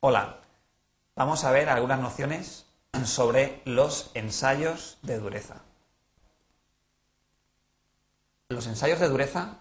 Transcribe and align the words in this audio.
Hola, 0.00 0.36
vamos 1.16 1.42
a 1.42 1.50
ver 1.50 1.68
algunas 1.68 1.98
nociones 1.98 2.66
sobre 3.04 3.60
los 3.64 4.12
ensayos 4.14 4.96
de 5.02 5.18
dureza. 5.18 5.56
Los 8.48 8.68
ensayos 8.68 9.00
de 9.00 9.08
dureza 9.08 9.56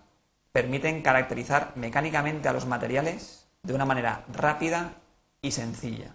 permiten 0.52 1.02
caracterizar 1.02 1.73
mecánicamente 1.75 2.47
a 2.47 2.54
los 2.54 2.68
materiales 2.68 3.47
de 3.63 3.73
una 3.73 3.86
manera 3.86 4.25
rápida 4.31 4.93
y 5.41 5.54
sencilla. 5.54 6.13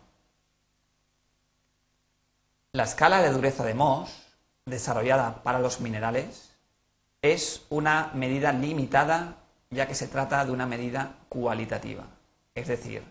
La 2.71 2.85
escala 2.85 3.23
de 3.23 3.33
dureza 3.33 3.65
de 3.65 3.75
Mohs, 3.75 4.23
desarrollada 4.67 5.43
para 5.43 5.59
los 5.59 5.81
minerales, 5.81 6.57
es 7.23 7.67
una 7.71 8.13
medida 8.15 8.53
limitada 8.53 9.39
ya 9.71 9.89
que 9.89 9.97
se 9.97 10.07
trata 10.07 10.45
de 10.45 10.53
una 10.53 10.67
medida 10.67 11.17
cualitativa, 11.29 12.07
es 12.55 12.69
decir, 12.69 13.03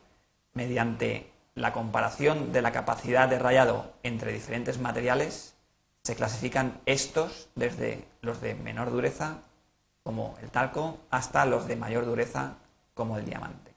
mediante 0.53 1.31
la 1.55 1.73
comparación 1.73 2.51
de 2.51 2.61
la 2.61 2.71
capacidad 2.71 3.27
de 3.27 3.39
rayado 3.39 3.93
entre 4.03 4.31
diferentes 4.31 4.79
materiales, 4.79 5.55
se 6.03 6.15
clasifican 6.15 6.79
estos 6.85 7.49
desde 7.55 8.07
los 8.21 8.41
de 8.41 8.55
menor 8.55 8.91
dureza, 8.91 9.39
como 10.03 10.35
el 10.41 10.49
talco, 10.49 10.97
hasta 11.09 11.45
los 11.45 11.67
de 11.67 11.75
mayor 11.75 12.05
dureza, 12.05 12.55
como 12.93 13.17
el 13.17 13.25
diamante. 13.25 13.73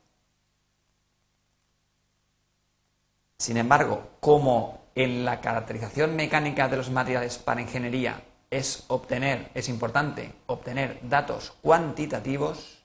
Sin 3.38 3.56
embargo, 3.56 4.08
como 4.20 4.84
en 4.94 5.24
la 5.24 5.40
caracterización 5.40 6.16
mecánica 6.16 6.68
de 6.68 6.76
los 6.76 6.90
materiales 6.90 7.38
para 7.38 7.60
ingeniería 7.60 8.22
es 8.50 8.84
obtener, 8.88 9.50
es 9.54 9.68
importante 9.68 10.32
obtener 10.46 11.00
datos 11.02 11.50
cuantitativos, 11.60 12.84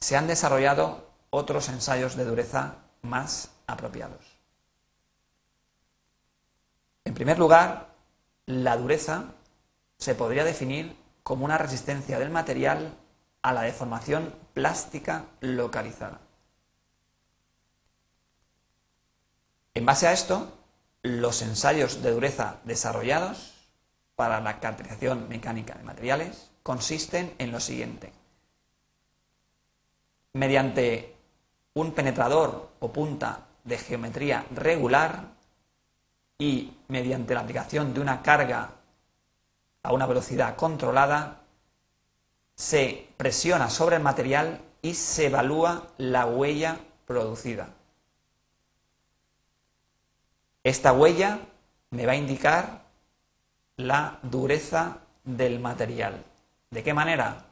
se 0.00 0.16
han 0.16 0.26
desarrollado 0.26 1.08
otros 1.30 1.68
ensayos 1.68 2.16
de 2.16 2.24
dureza 2.24 2.78
más 3.02 3.50
apropiados. 3.66 4.24
En 7.04 7.14
primer 7.14 7.38
lugar, 7.38 7.94
la 8.46 8.76
dureza 8.76 9.34
se 9.98 10.14
podría 10.14 10.44
definir 10.44 10.96
como 11.22 11.44
una 11.44 11.58
resistencia 11.58 12.18
del 12.18 12.30
material 12.30 12.96
a 13.42 13.52
la 13.52 13.62
deformación 13.62 14.34
plástica 14.54 15.26
localizada. 15.40 16.20
En 19.74 19.86
base 19.86 20.06
a 20.06 20.12
esto, 20.12 20.52
los 21.02 21.42
ensayos 21.42 22.02
de 22.02 22.10
dureza 22.10 22.60
desarrollados 22.64 23.54
para 24.16 24.40
la 24.40 24.60
caracterización 24.60 25.28
mecánica 25.28 25.74
de 25.74 25.84
materiales 25.84 26.50
consisten 26.62 27.34
en 27.38 27.52
lo 27.52 27.60
siguiente. 27.60 28.12
Mediante 30.32 31.09
un 31.74 31.92
penetrador 31.92 32.70
o 32.80 32.92
punta 32.92 33.46
de 33.64 33.78
geometría 33.78 34.44
regular 34.54 35.24
y 36.38 36.72
mediante 36.88 37.34
la 37.34 37.40
aplicación 37.40 37.94
de 37.94 38.00
una 38.00 38.22
carga 38.22 38.70
a 39.82 39.92
una 39.92 40.06
velocidad 40.06 40.56
controlada, 40.56 41.40
se 42.54 43.08
presiona 43.16 43.70
sobre 43.70 43.96
el 43.96 44.02
material 44.02 44.60
y 44.82 44.94
se 44.94 45.26
evalúa 45.26 45.86
la 45.98 46.26
huella 46.26 46.78
producida. 47.06 47.68
Esta 50.62 50.92
huella 50.92 51.40
me 51.90 52.06
va 52.06 52.12
a 52.12 52.16
indicar 52.16 52.82
la 53.76 54.18
dureza 54.22 54.98
del 55.24 55.58
material. 55.58 56.22
¿De 56.70 56.82
qué 56.82 56.92
manera? 56.92 57.44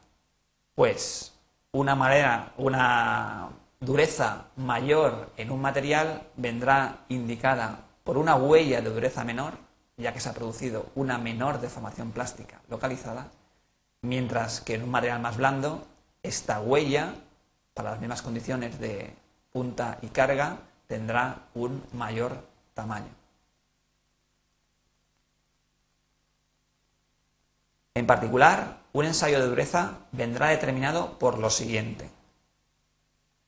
Pues 0.75 1.33
una 1.71 1.95
manera, 1.95 2.53
una 2.57 3.49
dureza 3.79 4.47
mayor 4.57 5.31
en 5.37 5.51
un 5.51 5.61
material 5.61 6.27
vendrá 6.35 7.05
indicada 7.07 7.85
por 8.03 8.17
una 8.17 8.35
huella 8.35 8.81
de 8.81 8.89
dureza 8.89 9.23
menor, 9.23 9.53
ya 9.97 10.13
que 10.13 10.19
se 10.19 10.29
ha 10.29 10.33
producido 10.33 10.87
una 10.95 11.17
menor 11.17 11.61
deformación 11.61 12.11
plástica 12.11 12.61
localizada, 12.69 13.27
mientras 14.01 14.61
que 14.61 14.75
en 14.75 14.83
un 14.83 14.91
material 14.91 15.21
más 15.21 15.37
blando, 15.37 15.85
esta 16.23 16.59
huella, 16.59 17.13
para 17.73 17.91
las 17.91 17.99
mismas 17.99 18.21
condiciones 18.21 18.79
de 18.79 19.13
punta 19.51 19.97
y 20.01 20.07
carga, 20.07 20.57
tendrá 20.87 21.47
un 21.53 21.83
mayor 21.93 22.43
tamaño. 22.73 23.09
En 27.93 28.05
particular, 28.05 28.79
un 28.91 29.05
ensayo 29.05 29.39
de 29.39 29.47
dureza 29.47 29.99
vendrá 30.11 30.47
determinado 30.47 31.19
por 31.19 31.37
lo 31.37 31.49
siguiente 31.49 32.09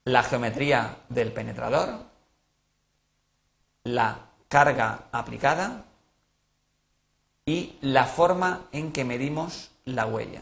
la 0.03 0.23
geometría 0.23 0.97
del 1.09 1.31
penetrador, 1.31 2.05
la 3.83 4.29
carga 4.47 5.07
aplicada 5.11 5.85
y 7.45 7.77
la 7.81 8.05
forma 8.05 8.67
en 8.71 8.91
que 8.91 9.03
medimos 9.03 9.71
la 9.85 10.05
huella. 10.05 10.41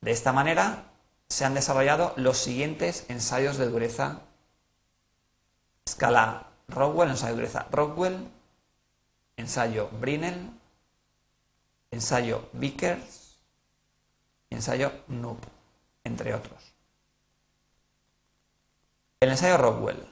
De 0.00 0.10
esta 0.10 0.32
manera 0.32 0.84
se 1.28 1.44
han 1.44 1.54
desarrollado 1.54 2.12
los 2.16 2.38
siguientes 2.38 3.04
ensayos 3.08 3.56
de 3.58 3.68
dureza. 3.68 4.20
Escala 5.84 6.46
Rockwell, 6.68 7.10
ensayo 7.10 7.34
de 7.34 7.40
dureza 7.42 7.66
Rockwell, 7.70 8.28
ensayo 9.36 9.88
Brinell, 10.00 10.50
ensayo 11.90 12.48
Vickers 12.52 13.28
ensayo 14.50 14.92
Noob, 15.08 15.38
entre 16.04 16.34
otros. 16.34 16.67
El 19.20 19.30
ensayo 19.30 19.56
Rockwell. 19.56 20.06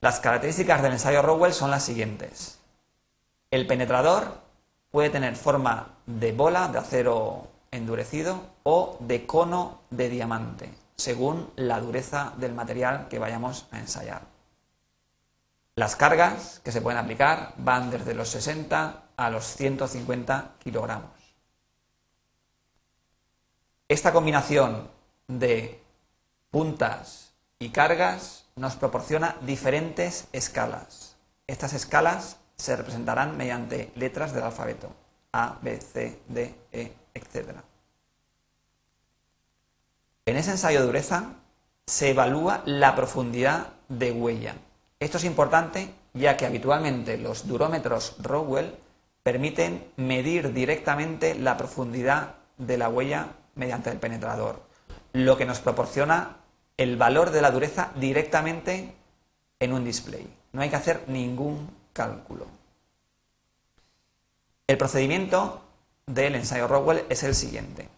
Las 0.00 0.18
características 0.20 0.82
del 0.82 0.92
ensayo 0.92 1.20
Rockwell 1.20 1.52
son 1.52 1.70
las 1.70 1.84
siguientes. 1.84 2.58
El 3.50 3.66
penetrador 3.66 4.40
puede 4.90 5.10
tener 5.10 5.36
forma 5.36 5.96
de 6.06 6.32
bola 6.32 6.68
de 6.68 6.78
acero 6.78 7.48
endurecido 7.70 8.40
o 8.62 8.96
de 9.00 9.26
cono 9.26 9.82
de 9.90 10.08
diamante, 10.08 10.72
según 10.96 11.52
la 11.56 11.80
dureza 11.80 12.32
del 12.38 12.54
material 12.54 13.08
que 13.08 13.18
vayamos 13.18 13.66
a 13.70 13.78
ensayar. 13.78 14.22
Las 15.74 15.96
cargas 15.96 16.60
que 16.64 16.72
se 16.72 16.80
pueden 16.80 16.98
aplicar 16.98 17.52
van 17.58 17.90
desde 17.90 18.14
los 18.14 18.30
60 18.30 19.02
a 19.18 19.30
los 19.30 19.44
150 19.44 20.54
kilogramos. 20.60 21.10
Esta 23.86 24.14
combinación 24.14 24.88
de 25.28 25.85
puntas 26.50 27.32
y 27.58 27.70
cargas 27.70 28.44
nos 28.56 28.76
proporciona 28.76 29.36
diferentes 29.42 30.28
escalas. 30.32 31.16
Estas 31.46 31.72
escalas 31.72 32.38
se 32.56 32.76
representarán 32.76 33.36
mediante 33.36 33.92
letras 33.94 34.32
del 34.32 34.44
alfabeto 34.44 34.90
A, 35.32 35.58
B, 35.62 35.80
C, 35.80 36.20
D, 36.28 36.54
E, 36.72 36.92
etc. 37.14 37.50
En 40.24 40.36
ese 40.36 40.52
ensayo 40.52 40.80
de 40.80 40.86
dureza 40.86 41.34
se 41.86 42.10
evalúa 42.10 42.62
la 42.64 42.96
profundidad 42.96 43.68
de 43.88 44.12
huella. 44.12 44.56
Esto 44.98 45.18
es 45.18 45.24
importante 45.24 45.92
ya 46.14 46.36
que 46.36 46.46
habitualmente 46.46 47.18
los 47.18 47.46
durómetros 47.46 48.16
Rowell 48.22 48.74
permiten 49.22 49.86
medir 49.96 50.52
directamente 50.52 51.34
la 51.34 51.56
profundidad 51.56 52.36
de 52.56 52.78
la 52.78 52.88
huella 52.88 53.28
mediante 53.54 53.90
el 53.90 53.98
penetrador, 53.98 54.62
lo 55.16 55.38
que 55.38 55.46
nos 55.46 55.60
proporciona 55.60 56.36
el 56.76 56.98
valor 56.98 57.30
de 57.30 57.40
la 57.40 57.50
dureza 57.50 57.90
directamente 57.96 58.92
en 59.58 59.72
un 59.72 59.82
display. 59.82 60.28
No 60.52 60.60
hay 60.60 60.68
que 60.68 60.76
hacer 60.76 61.04
ningún 61.06 61.70
cálculo. 61.94 62.46
El 64.66 64.76
procedimiento 64.76 65.62
del 66.04 66.34
ensayo 66.34 66.68
Rockwell 66.68 67.04
es 67.08 67.22
el 67.22 67.34
siguiente. 67.34 67.88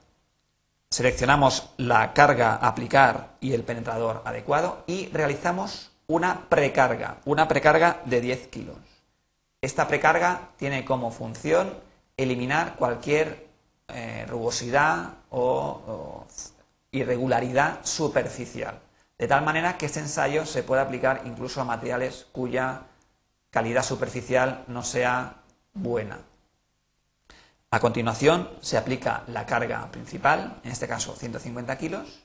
Seleccionamos 0.91 1.71
la 1.77 2.13
carga 2.13 2.55
a 2.55 2.69
aplicar 2.69 3.31
y 3.41 3.53
el 3.53 3.65
penetrador 3.65 4.23
adecuado 4.25 4.85
y 4.87 5.09
realizamos 5.09 5.91
una 6.07 6.49
precarga, 6.49 7.19
una 7.25 7.49
precarga 7.49 8.01
de 8.05 8.21
10 8.21 8.47
kilos. 8.47 8.77
Esta 9.61 9.89
precarga 9.89 10.51
tiene 10.57 10.85
como 10.85 11.11
función 11.11 11.75
eliminar 12.17 12.77
cualquier 12.77 13.49
eh, 13.89 14.25
rugosidad 14.29 15.15
o 15.31 16.25
irregularidad 16.91 17.85
superficial. 17.85 18.81
De 19.19 19.27
tal 19.27 19.45
manera 19.45 19.77
que 19.77 19.87
este 19.87 20.01
ensayo 20.01 20.47
se 20.47 20.63
puede 20.63 20.83
aplicar 20.83 21.23
incluso 21.25 21.61
a 21.61 21.65
materiales 21.65 22.27
cuya 22.33 22.83
calidad 23.51 23.83
superficial 23.83 24.65
no 24.69 24.83
sea 24.83 25.43
buena. 25.75 26.19
A 27.71 27.81
continuación 27.81 28.49
se 28.61 28.79
aplica 28.79 29.25
la 29.27 29.45
carga 29.45 29.91
principal, 29.91 30.61
en 30.65 30.71
este 30.71 30.89
caso 30.89 31.15
150 31.15 31.77
kilos, 31.77 32.23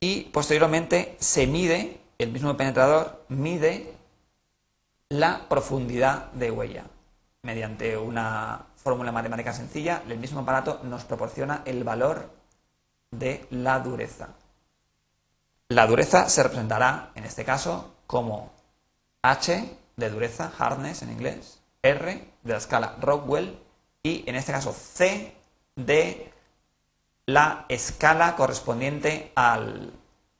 y 0.00 0.22
posteriormente 0.24 1.16
se 1.20 1.46
mide, 1.46 2.00
el 2.18 2.32
mismo 2.32 2.56
penetrador 2.56 3.24
mide 3.28 3.94
la 5.08 5.48
profundidad 5.48 6.32
de 6.32 6.50
huella. 6.50 6.84
Mediante 7.42 7.96
una 7.96 8.66
fórmula 8.76 9.12
matemática 9.12 9.52
sencilla, 9.52 10.02
el 10.08 10.18
mismo 10.18 10.40
aparato 10.40 10.80
nos 10.82 11.04
proporciona 11.04 11.62
el 11.66 11.84
valor 11.84 12.30
de 13.18 13.46
la 13.50 13.80
dureza. 13.80 14.28
La 15.68 15.86
dureza 15.86 16.28
se 16.28 16.42
representará, 16.42 17.10
en 17.14 17.24
este 17.24 17.44
caso, 17.44 17.94
como 18.06 18.52
H 19.22 19.78
de 19.96 20.10
dureza, 20.10 20.50
hardness 20.50 21.02
en 21.02 21.12
inglés, 21.12 21.60
R 21.82 22.28
de 22.42 22.52
la 22.52 22.58
escala 22.58 22.96
Rockwell 23.00 23.58
y, 24.02 24.28
en 24.28 24.36
este 24.36 24.52
caso, 24.52 24.72
C 24.72 25.34
de 25.76 26.32
la 27.26 27.64
escala 27.68 28.36
correspondiente 28.36 29.32
al 29.34 29.92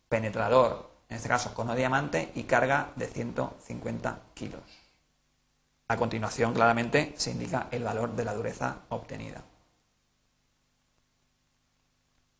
penetrador, 0.09 0.91
en 1.09 1.17
este 1.17 1.29
caso 1.29 1.55
cono 1.55 1.75
diamante 1.75 2.31
y 2.35 2.45
carga 2.45 2.93
de 2.97 3.07
150 3.07 4.19
kilos. 4.35 4.63
A 5.89 5.97
continuación, 5.97 6.55
claramente, 6.55 7.15
se 7.17 7.31
indica 7.31 7.69
el 7.71 7.85
valor 7.85 8.15
de 8.15 8.25
la 8.25 8.35
dureza 8.35 8.81
obtenida. 8.91 9.43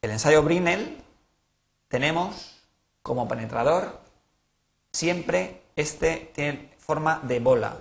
El 0.05 0.11
ensayo 0.11 0.43
Brinell 0.43 1.03
tenemos 1.89 2.61
como 3.03 3.27
penetrador 3.27 4.01
siempre 4.93 5.63
este 5.77 6.31
tiene 6.35 6.75
forma 6.77 7.21
de 7.23 7.41
bola. 7.41 7.79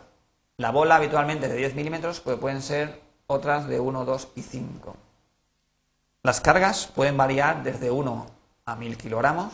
La 0.56 0.72
bola 0.72 0.96
habitualmente 0.96 1.48
es 1.48 1.52
de 1.52 1.58
10 1.58 1.76
milímetros, 1.76 2.22
pero 2.22 2.40
pueden 2.40 2.62
ser 2.62 3.02
otras 3.28 3.68
de 3.68 3.82
1, 3.82 4.06
2 4.06 4.30
y 4.36 4.42
5. 4.42 4.96
Las 6.22 6.40
cargas 6.40 6.88
pueden 6.88 7.18
variar 7.18 7.62
desde 7.62 7.92
1 7.92 8.26
a 8.68 8.76
1000 8.78 8.98
kilogramos. 8.98 9.54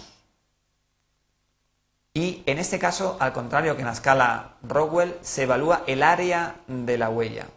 Y 2.14 2.44
en 2.46 2.60
este 2.60 2.78
caso, 2.78 3.18
al 3.20 3.34
contrario 3.34 3.74
que 3.78 3.82
en 3.82 3.88
la 3.88 3.94
escala 3.94 4.58
Rockwell, 4.62 5.18
se 5.22 5.42
evalúa 5.42 5.82
el 5.88 6.04
área 6.04 6.58
de 6.68 7.00
la 7.00 7.10
huella. 7.10 7.48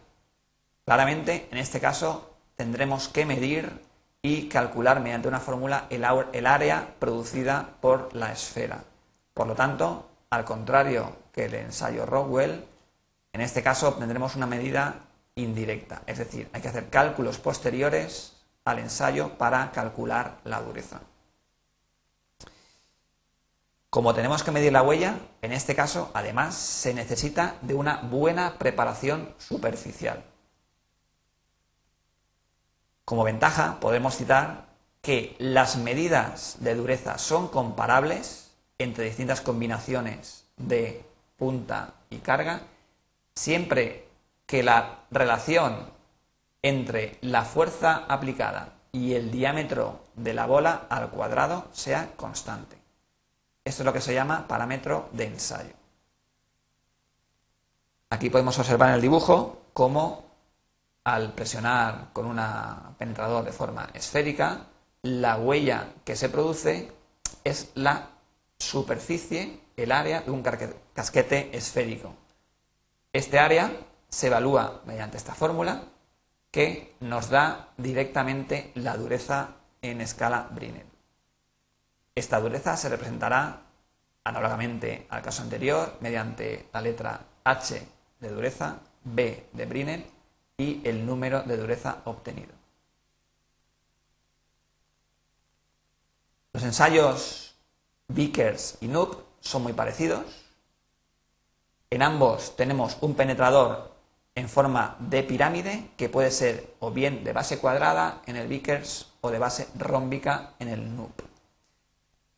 Claramente, 0.85 1.47
en 1.51 1.59
este 1.59 1.79
caso, 1.79 2.33
tendremos 2.55 3.09
que 3.09 3.27
medir 3.27 3.92
y 4.25 4.47
calcular 4.47 5.01
mediante 5.01 5.27
una 5.27 5.41
fórmula 5.41 5.85
el, 5.89 6.05
área 6.45 6.95
producida 6.97 7.75
por 7.81 8.15
la 8.15 8.31
esfera. 8.31 8.85
Por 9.33 9.47
lo 9.47 9.53
tanto, 9.53 10.09
al 10.29 10.45
contrario 10.45 11.17
que 11.33 11.45
el 11.45 11.53
ensayo 11.55 12.05
Rockwell, 12.05 12.65
en 13.33 13.41
este 13.41 13.61
caso 13.61 13.89
obtendremos 13.89 14.37
una 14.37 14.47
medida 14.47 14.95
indirecta, 15.35 16.03
es 16.07 16.19
decir, 16.19 16.49
hay 16.53 16.61
que 16.61 16.69
hacer 16.69 16.89
cálculos 16.89 17.37
posteriores 17.39 18.37
al 18.63 18.79
ensayo 18.79 19.37
para 19.37 19.71
calcular 19.71 20.37
la 20.45 20.61
dureza. 20.61 21.01
Como 23.89 24.13
tenemos 24.13 24.41
que 24.41 24.51
medir 24.51 24.71
la 24.71 24.83
huella, 24.83 25.19
en 25.41 25.51
este 25.51 25.75
caso, 25.75 26.11
además, 26.13 26.55
se 26.55 26.93
necesita 26.93 27.57
de 27.61 27.73
una 27.73 27.97
buena 27.97 28.57
preparación 28.57 29.35
superficial. 29.37 30.23
Como 33.05 33.23
ventaja, 33.23 33.79
podemos 33.79 34.15
citar 34.15 34.65
que 35.01 35.35
las 35.39 35.77
medidas 35.77 36.57
de 36.59 36.75
dureza 36.75 37.17
son 37.17 37.49
comparables 37.49 38.51
entre 38.77 39.05
distintas 39.05 39.41
combinaciones 39.41 40.45
de 40.57 41.03
punta 41.37 41.93
y 42.09 42.17
carga, 42.17 42.61
siempre 43.35 44.07
que 44.45 44.63
la 44.63 44.99
relación 45.11 45.91
entre 46.61 47.17
la 47.21 47.43
fuerza 47.43 48.05
aplicada 48.07 48.73
y 48.93 49.13
el 49.15 49.31
diámetro 49.31 49.99
de 50.15 50.33
la 50.33 50.45
bola 50.45 50.87
al 50.89 51.09
cuadrado 51.09 51.65
sea 51.73 52.11
constante. 52.15 52.77
Esto 53.65 53.81
es 53.81 53.85
lo 53.85 53.93
que 53.93 54.01
se 54.01 54.13
llama 54.13 54.47
parámetro 54.47 55.09
de 55.11 55.25
ensayo. 55.25 55.73
Aquí 58.09 58.29
podemos 58.29 58.57
observar 58.59 58.89
en 58.89 58.95
el 58.95 59.01
dibujo 59.01 59.63
cómo 59.73 60.32
al 61.03 61.33
presionar 61.33 62.09
con 62.13 62.25
un 62.25 62.39
penetrador 62.97 63.43
de 63.43 63.51
forma 63.51 63.89
esférica, 63.93 64.67
la 65.01 65.37
huella 65.37 65.89
que 66.05 66.15
se 66.15 66.29
produce 66.29 66.91
es 67.43 67.71
la 67.75 68.09
superficie, 68.57 69.59
el 69.75 69.91
área 69.91 70.21
de 70.21 70.31
un 70.31 70.41
casquete 70.41 71.55
esférico. 71.55 72.15
Este 73.11 73.37
área 73.37 73.71
se 74.07 74.27
evalúa 74.27 74.81
mediante 74.85 75.17
esta 75.17 75.35
fórmula 75.35 75.83
que 76.51 76.95
nos 77.01 77.29
da 77.29 77.69
directamente 77.77 78.71
la 78.75 78.95
dureza 78.95 79.55
en 79.81 80.01
escala 80.01 80.47
Brinell. 80.51 80.85
Esta 82.15 82.39
dureza 82.39 82.77
se 82.77 82.89
representará 82.89 83.61
análogamente 84.23 85.07
al 85.09 85.21
caso 85.21 85.41
anterior 85.41 85.97
mediante 85.99 86.69
la 86.71 86.81
letra 86.81 87.25
H 87.43 87.87
de 88.19 88.29
dureza, 88.29 88.77
B 89.03 89.47
de 89.51 89.65
Brinell 89.65 90.12
y 90.63 90.81
el 90.85 91.05
número 91.05 91.43
de 91.43 91.57
dureza 91.57 91.97
obtenido. 92.05 92.53
Los 96.53 96.63
ensayos 96.63 97.55
Vickers 98.07 98.77
y 98.79 98.87
Noob 98.87 99.17
son 99.41 99.63
muy 99.63 99.73
parecidos. 99.73 100.23
En 101.89 102.01
ambos 102.01 102.55
tenemos 102.55 102.97
un 103.01 103.15
penetrador 103.15 103.91
en 104.35 104.47
forma 104.47 104.95
de 104.99 105.23
pirámide 105.23 105.91
que 105.97 106.09
puede 106.09 106.31
ser 106.31 106.75
o 106.79 106.91
bien 106.91 107.23
de 107.23 107.33
base 107.33 107.59
cuadrada 107.59 108.21
en 108.25 108.35
el 108.35 108.47
Vickers 108.47 109.07
o 109.21 109.29
de 109.31 109.39
base 109.39 109.67
rómbica 109.75 110.53
en 110.59 110.69
el 110.69 110.95
Noob. 110.95 111.11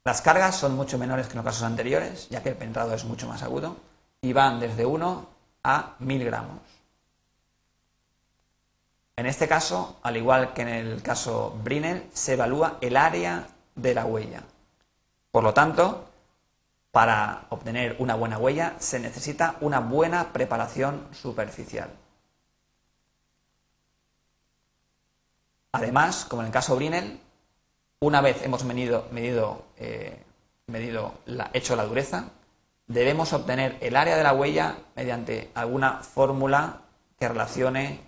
Las 0.04 0.22
cargas 0.22 0.56
son 0.56 0.76
mucho 0.76 0.98
menores 0.98 1.28
que 1.28 1.34
en 1.34 1.38
los 1.38 1.46
casos 1.46 1.64
anteriores, 1.64 2.30
ya 2.30 2.42
que 2.44 2.50
el 2.50 2.56
penetrado 2.56 2.94
es 2.94 3.06
mucho 3.06 3.28
más 3.28 3.44
agudo, 3.44 3.78
y 4.22 4.34
van 4.34 4.60
desde 4.60 4.86
1 4.86 5.30
a 5.64 5.96
1000 6.00 6.26
gramos. 6.26 6.60
En 9.18 9.26
este 9.28 9.48
caso, 9.48 9.98
al 10.04 10.18
igual 10.18 10.54
que 10.54 10.64
en 10.64 10.68
el 10.68 11.02
caso 11.02 11.58
Brinell, 11.64 12.10
se 12.14 12.34
evalúa 12.34 12.78
el 12.82 12.98
área 12.98 13.48
de 13.76 13.94
la 13.94 14.06
huella. 14.06 14.44
Por 15.32 15.44
lo 15.44 15.54
tanto, 15.54 16.10
para 16.92 17.46
obtener 17.50 17.96
una 18.00 18.16
buena 18.16 18.38
huella 18.38 18.76
se 18.80 19.00
necesita 19.00 19.56
una 19.62 19.80
buena 19.80 20.34
preparación 20.34 21.08
superficial. 21.12 21.90
Además, 25.72 26.26
como 26.26 26.42
en 26.42 26.48
el 26.48 26.54
caso 26.54 26.76
Brinell, 26.76 27.20
una 28.00 28.22
vez 28.22 28.42
hemos 28.44 28.64
medido, 28.64 29.08
medido, 29.12 29.66
eh, 29.78 30.24
la, 31.26 31.50
hecho 31.54 31.76
la 31.76 31.86
dureza, 31.86 32.30
debemos 32.88 33.34
obtener 33.34 33.78
el 33.82 33.96
área 33.96 34.16
de 34.16 34.24
la 34.24 34.34
huella 34.34 34.78
mediante 34.96 35.52
alguna 35.54 36.00
fórmula 36.00 36.82
que 37.20 37.28
relacione 37.28 38.00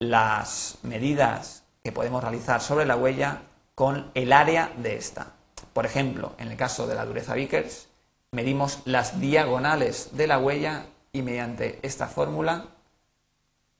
las 0.00 0.78
medidas 0.82 1.64
que 1.84 1.92
podemos 1.92 2.22
realizar 2.22 2.62
sobre 2.62 2.86
la 2.86 2.96
huella 2.96 3.42
con 3.74 4.10
el 4.14 4.32
área 4.32 4.72
de 4.78 4.96
esta. 4.96 5.34
Por 5.74 5.84
ejemplo, 5.84 6.34
en 6.38 6.50
el 6.50 6.56
caso 6.56 6.86
de 6.86 6.94
la 6.94 7.04
dureza 7.04 7.34
Vickers, 7.34 7.88
medimos 8.32 8.80
las 8.86 9.20
diagonales 9.20 10.16
de 10.16 10.26
la 10.26 10.38
huella 10.38 10.86
y 11.12 11.20
mediante 11.22 11.78
esta 11.82 12.06
fórmula 12.06 12.66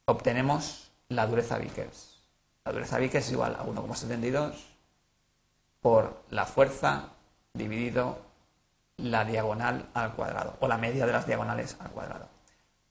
obtenemos 0.05 0.91
la 1.09 1.27
dureza 1.27 1.57
Vickers. 1.57 2.19
La 2.65 2.73
dureza 2.73 2.99
Vickers 2.99 3.27
es 3.27 3.33
igual 3.33 3.57
a 3.57 3.65
1,72 3.65 4.53
por 5.81 6.23
la 6.29 6.45
fuerza 6.45 7.09
dividido 7.55 8.19
la 8.99 9.25
diagonal 9.25 9.89
al 9.95 10.13
cuadrado 10.13 10.57
o 10.61 10.69
la 10.69 10.77
media 10.77 11.07
de 11.07 11.13
las 11.13 11.27
diagonales 11.27 11.77
al 11.81 11.91
cuadrado. 11.91 12.29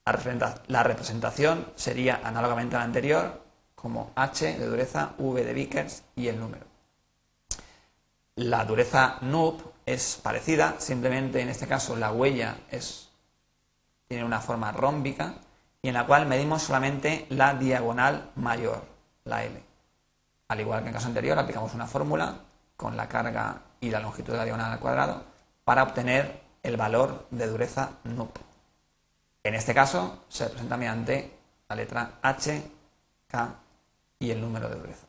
La 0.05 0.83
representación 0.83 1.67
sería 1.75 2.21
análogamente 2.23 2.75
a 2.75 2.79
la 2.79 2.85
anterior 2.85 3.41
como 3.75 4.11
H 4.15 4.57
de 4.57 4.65
dureza, 4.65 5.13
V 5.17 5.43
de 5.43 5.53
Vickers 5.53 6.03
y 6.15 6.27
el 6.27 6.39
número. 6.39 6.65
La 8.35 8.65
dureza 8.65 9.17
NUP 9.21 9.61
es 9.85 10.19
parecida, 10.21 10.75
simplemente 10.79 11.41
en 11.41 11.49
este 11.49 11.67
caso 11.67 11.95
la 11.95 12.11
huella 12.11 12.57
es, 12.71 13.09
tiene 14.07 14.23
una 14.23 14.39
forma 14.39 14.71
rómbica 14.71 15.35
y 15.81 15.89
en 15.89 15.93
la 15.93 16.05
cual 16.05 16.25
medimos 16.25 16.63
solamente 16.63 17.25
la 17.29 17.53
diagonal 17.53 18.31
mayor, 18.35 18.83
la 19.25 19.43
L. 19.43 19.63
Al 20.49 20.59
igual 20.59 20.79
que 20.79 20.83
en 20.83 20.87
el 20.89 20.93
caso 20.93 21.07
anterior, 21.07 21.37
aplicamos 21.37 21.73
una 21.73 21.87
fórmula 21.87 22.39
con 22.75 22.97
la 22.97 23.07
carga 23.07 23.61
y 23.79 23.89
la 23.89 23.99
longitud 23.99 24.33
de 24.33 24.37
la 24.39 24.45
diagonal 24.45 24.71
al 24.71 24.79
cuadrado 24.79 25.23
para 25.63 25.83
obtener 25.83 26.41
el 26.63 26.75
valor 26.75 27.27
de 27.29 27.47
dureza 27.47 27.91
NUP. 28.03 28.48
En 29.49 29.55
este 29.55 29.73
caso 29.73 30.25
se 30.29 30.45
presenta 30.45 30.77
mediante 30.77 31.39
la 31.67 31.75
letra 31.75 32.19
H, 32.21 32.61
K 33.27 33.55
y 34.19 34.29
el 34.29 34.41
número 34.41 34.69
de 34.69 34.75
dureza. 34.75 35.07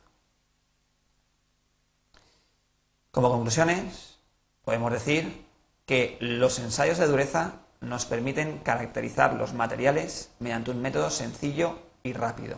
Como 3.10 3.28
conclusiones, 3.28 4.16
podemos 4.64 4.92
decir 4.92 5.44
que 5.84 6.16
los 6.20 6.58
ensayos 6.58 6.96
de 6.96 7.06
dureza 7.06 7.56
nos 7.82 8.06
permiten 8.06 8.60
caracterizar 8.60 9.34
los 9.34 9.52
materiales 9.52 10.30
mediante 10.38 10.70
un 10.70 10.80
método 10.80 11.10
sencillo 11.10 11.78
y 12.02 12.14
rápido. 12.14 12.56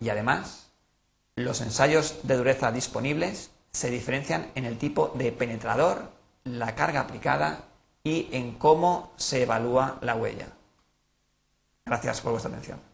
Y 0.00 0.08
además, 0.08 0.70
los 1.36 1.60
ensayos 1.60 2.20
de 2.22 2.38
dureza 2.38 2.72
disponibles 2.72 3.50
se 3.72 3.90
diferencian 3.90 4.50
en 4.54 4.64
el 4.64 4.78
tipo 4.78 5.08
de 5.16 5.32
penetrador, 5.32 6.10
la 6.44 6.74
carga 6.74 7.00
aplicada 7.00 7.68
y 8.04 8.28
en 8.32 8.52
cómo 8.52 9.12
se 9.16 9.42
evalúa 9.42 9.98
la 10.02 10.14
huella. 10.14 10.48
Gracias 11.86 12.20
por 12.20 12.32
vuestra 12.32 12.52
atención. 12.52 12.93